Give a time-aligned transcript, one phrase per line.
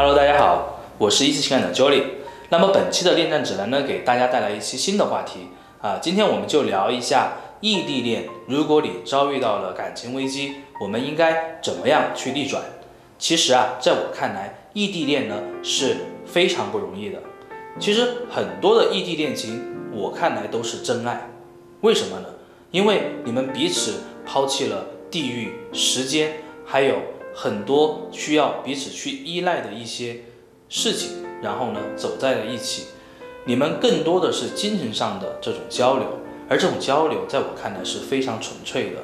[0.00, 2.02] 哈喽，大家好我是一级情感的 Jolly。
[2.48, 5.48] 那么本期的恋战指南呢，给大家带来一期新的话题
[5.82, 8.24] 啊，今天我们就聊一下异地恋。
[8.46, 12.62] 如果你遭遇到了感情危机，我们应该怎么样去逆转？
[13.18, 17.18] 其实啊，在我看来，异地恋呢是非常不容易的。
[17.78, 21.28] 其实很多的异地恋情，我看来都是真爱。
[21.82, 22.26] 为什么呢？
[22.70, 26.96] 因为你们彼此抛弃了地域、时间，还有
[27.42, 30.24] 很多需要彼此去依赖的一些
[30.68, 32.88] 事情，然后呢走在了一起。
[33.46, 36.06] 你们更多的是精神上的这种交流，
[36.50, 38.98] 而这种交流在我看来是非常纯粹的。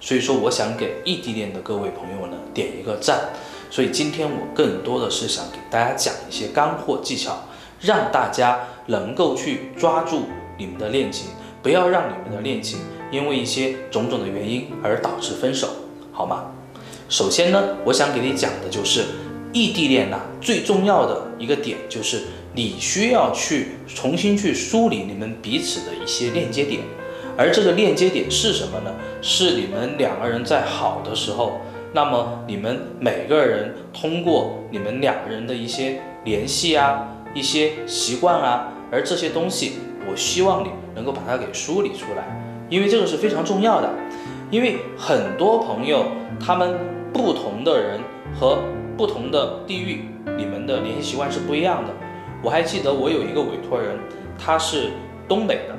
[0.00, 3.28] 所以说，我想给异地恋的各位朋友呢点一个赞。
[3.70, 7.40] 所以今天我更多的是想给大家讲一些干货技巧，
[7.82, 10.22] 让大家能够去抓住
[10.56, 11.26] 你们的恋情，
[11.62, 12.78] 不要让你们的恋情。
[13.10, 15.68] 因为一些种种的原因而导致分手，
[16.10, 16.46] 好吗？
[17.12, 19.04] 首先呢，我想给你讲的就是
[19.52, 22.22] 异地恋呐，最重要的一个点就是
[22.54, 26.80] 你需要去重新去梳理你们彼此的一些链接点，
[27.36, 28.94] 而这个链接点是什么呢？
[29.20, 31.60] 是你们两个人在好的时候，
[31.92, 39.74] 那么你们每个人通过你们两个人的一些联系啊，一些习惯啊，而这些东西，
[40.10, 42.24] 我希望你能够把它给梳理出来。
[42.70, 43.90] 因为这个是非常重要的，
[44.50, 46.06] 因为很多朋友
[46.40, 46.74] 他们
[47.12, 48.00] 不同的人
[48.38, 48.58] 和
[48.96, 51.90] 不同的地域，你们的联系习惯是不一样的。
[52.42, 53.98] 我还记得我有一个委托人，
[54.38, 54.90] 他是
[55.28, 55.74] 东北的，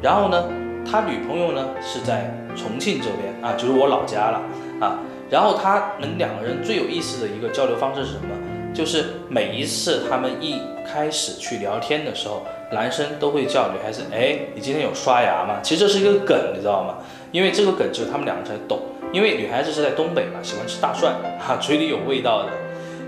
[0.00, 0.44] 然后呢，
[0.90, 4.42] 他女朋友呢是在重庆这边啊，就是我老家了
[4.80, 4.98] 啊。
[5.28, 8.34] 然后他们两个人最有意思的一个交流方式是什么？
[8.72, 12.42] 就是每一次他们一开始去聊天的时候。
[12.72, 15.60] 男生都会叫女孩子，哎，你今天有刷牙吗？
[15.62, 16.96] 其实这是一个梗，你知道吗？
[17.30, 18.80] 因为这个梗只有他们两个才懂。
[19.12, 22.52] 因为女孩子是在东北嘛，喜欢吃大蒜，哈， 嘴里有味道的，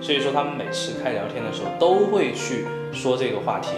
[0.00, 3.70] 所以说他们每次开聊天的时候都会去说这个话题，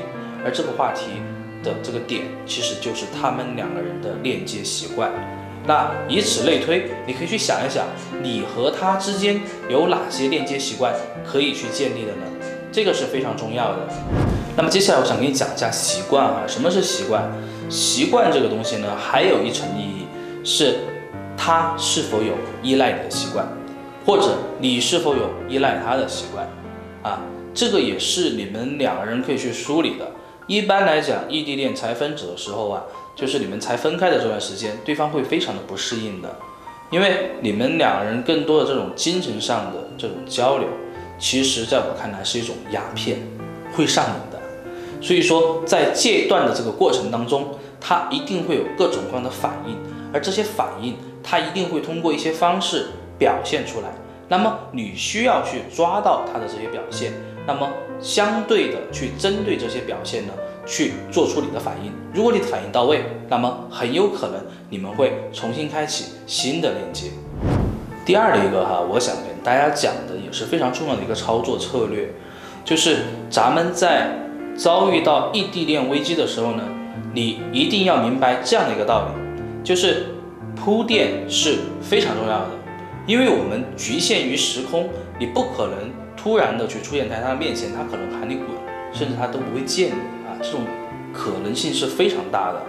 [0.44, 1.20] 而这个话题
[1.62, 5.10] 的这个点其实就是他们两个人的链接习惯。
[5.66, 7.84] 那以此类推，你可以去想一想，
[8.22, 10.94] 你和他之间有哪些链接习惯
[11.25, 12.22] 可以去建立的呢？
[12.72, 13.88] 这个是非常重要的。
[14.56, 17.31] 那么接下来我想给你讲一下习惯啊，什么是习惯？
[17.69, 20.06] 习惯这个东西呢，还有一层意义
[20.42, 20.78] 是，
[21.43, 23.49] 他是否有依赖你的习惯，
[24.05, 26.47] 或者你是否有依赖他的习惯
[27.03, 27.23] 啊？
[27.55, 30.06] 这个也是你们两个人可以去梳理的。
[30.47, 32.83] 一般来讲，异地恋才分手的时候啊，
[33.17, 36.29] 就是你们才分开的这段时间，对方会非常的不适应的，
[36.91, 40.69] 因为你们两个人更多的这种精神上的这种交流，
[41.19, 43.19] 其实在我看来是一种鸦片，
[43.73, 44.39] 会上瘾的。
[45.00, 49.75] 所以说，在戒断的这个过程当中，他一定会有各种各样的反应，
[50.12, 52.88] 而这些反应，他一定会通过一些方式
[53.19, 53.88] 表现出来。
[54.28, 57.12] 那么你需要去抓到他的这些表现，
[57.47, 57.69] 那么
[58.00, 60.32] 相对的去针对这些表现呢，
[60.66, 61.92] 去做出你的反应。
[62.14, 67.10] 如果你的反应到位，那么很有可能你们会重新开启新的链接。
[68.04, 72.10] 第二的一个哈，我想跟大家讲的也是非常重要的一个操作策略，
[72.64, 74.16] 就是咱们在。
[74.56, 76.62] 遭遇到异地恋危机的时候呢，
[77.14, 80.08] 你一定要明白这样的一个道理，就是
[80.62, 82.50] 铺垫是非常重要的，
[83.06, 88.47] 因为我们局限于时空，你不可能突然的去出现在他的面前，他可能喊你滚，
[88.93, 89.93] 甚至他都不会见你
[90.28, 90.60] 啊，这种
[91.15, 92.60] 可能性是非常大的。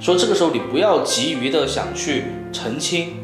[0.00, 3.14] 所以这个时候你不要急于的想去澄清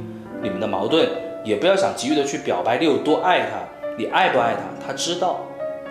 [0.41, 1.09] 你们的矛盾，
[1.45, 3.59] 也不要想急于的去表白你有多爱他，
[3.99, 5.41] 你爱不爱他，他知道，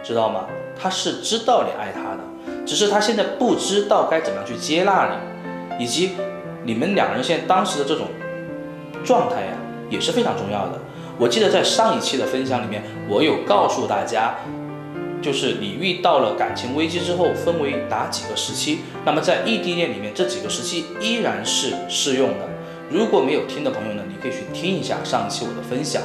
[0.01, 0.45] 知道吗？
[0.79, 6.11] 他是知道你爱他的，只是他现在不知道该怎么样去接纳你，以及
[6.65, 8.07] 你们两人现在当时的这种
[9.03, 9.51] 状态呀，
[9.89, 10.79] 也是非常重要的。
[11.19, 14.35] 我记得在上一期的分享里面，我有告诉大家，
[15.21, 18.79] 就是你遇到了感情危机之后，分为哪几个时期。
[19.05, 22.49] 那么在异地恋里面，这几个时期依然是适用的。
[22.89, 26.01] 如果没有听的朋友呢，你可以去听一下上一期我的分享。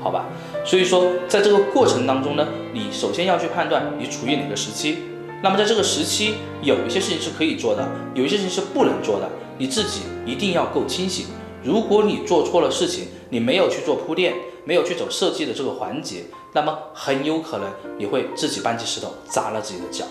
[0.00, 0.26] 好吧，
[0.64, 4.98] 所以说在这个过程当中呢，你首先要去判断你处于哪个时期。
[5.42, 9.28] 那么在这个时期，有一些事情是可以做的，有一些事情是不能做的，
[9.58, 11.26] 你自己一定要够清醒。
[11.62, 14.32] 如果你做错了事情，你没有去做铺垫，
[14.64, 16.22] 没有去走设计的这个环节，
[16.54, 17.68] 那么很有可能
[17.98, 20.04] 你会自己搬起石头砸了自己的脚，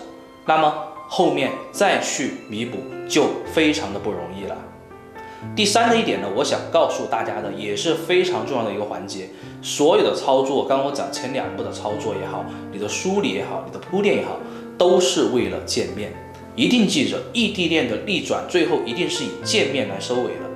[0.46, 0.72] 那么
[1.08, 2.76] 后面再去弥补
[3.08, 4.56] 就非常的不容易了。
[5.56, 9.30] 第三个一点呢，我想告诉大家的也是非常重要的一个环节。
[9.62, 14.36] 所有的操作，刚刚我讲前两步的操作也好，你的梳理也好，你的铺垫也好，
[14.76, 16.12] 都是为了见面。
[16.58, 20.50] 一定记着，异地恋的逆转最后一定是以见面来收尾的。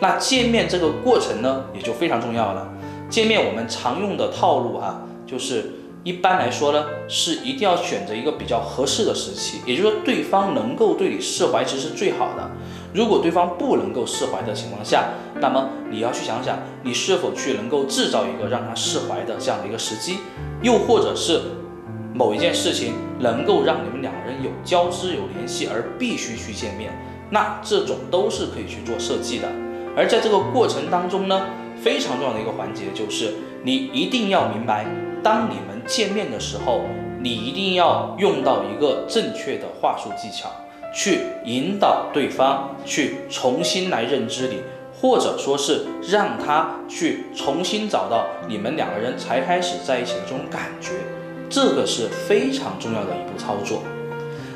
[0.00, 2.68] 那见面这个过程呢，也就非常重要了。
[3.08, 5.70] 见面我们常用的套路哈，就是
[6.02, 12.50] 一般来说呢，是一定要选择一个比较合适的时期，也就是说对方能够对你释怀，其实是最好的。
[12.92, 15.10] 如果对方不能够释怀的情况下，
[15.40, 20.18] 那么你要去想想，你是否去能够制造一个让他释怀的这样的一个时机，
[20.62, 21.40] 又或者是
[22.14, 26.92] 某一件事情能够让你们两个人有交织、有联系而必须去见面，
[27.28, 29.48] 那这种都是可以去做设计的。
[29.96, 31.46] 而在这个过程当中呢，
[31.82, 33.34] 非常重要的一个环节就是
[33.64, 34.86] 你一定要明白。
[35.24, 36.82] 当你们见面的时候，
[37.20, 40.48] 你一定要用到一个正确的话术技巧，
[40.94, 44.58] 去引导对方去重新来认知你，
[44.92, 50.90] 或者说是让他去重新找到你们两个人才开始在一起的这种感觉，
[51.48, 53.82] 这个是非常重要的一步操作。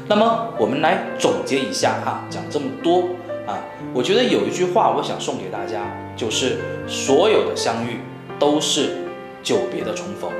[0.08, 3.04] 那么我们来总结一下哈，讲这么多
[3.46, 3.58] 啊，
[3.92, 5.82] 我觉得有一句话我想送给大家，
[6.16, 8.00] 就是所有的相遇
[8.38, 9.04] 都是
[9.42, 10.30] 久别的重逢。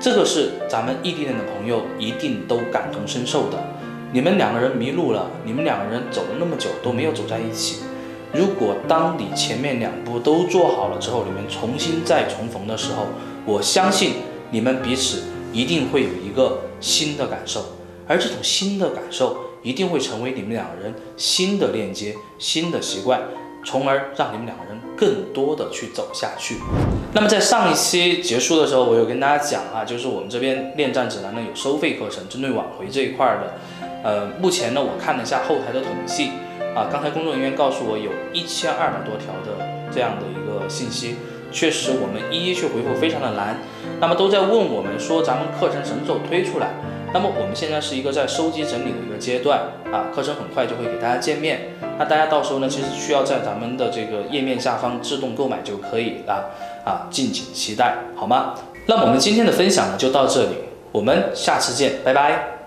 [0.00, 3.58] 这个是咱们异地恋的朋友一定都感同身受的。
[4.12, 7.82] 你们两个人迷路了，你们两个人走了那么久都没有走在一起。
[8.32, 13.06] 如果当你前面两步都做好了之后，你们重新再重逢的时候，
[13.44, 14.14] 我相信
[14.50, 17.64] 你们彼此一定会有一个新的感受，
[18.06, 23.20] 而这种新的感受一定会成为你们两个人新的链接、新的习惯。
[23.62, 26.56] 从而让你们两个人更多的去走下去。
[27.12, 33.54] 那么在上一期结束的时候，我有跟大家讲啊，就是我们这边恋战指南呢有收费课程，针对挽回这一块的。
[34.02, 36.30] 呃，目前呢我看了一下后台的统计
[36.74, 39.62] 啊，刚才工作人员告诉我有一千二百多条的
[39.92, 41.16] 这样的一个信息，
[41.52, 43.58] 确实我们一一去回复非常的难。
[44.00, 46.68] 那么都在问我们说咱们课程什么时候推出来？
[47.12, 49.60] 那么我们现在是一个在收集整理的一个阶段
[49.92, 51.74] 啊，课程很快就会给大家见面。
[51.98, 56.50] 那大家到时候呢，其实需要在咱们的这个页面下方自动购买就可以了
[56.84, 58.54] 啊，敬请期待，好吗？
[58.86, 60.56] 那我们今天的分享呢就到这里，
[60.92, 62.59] 我们下次见，拜拜。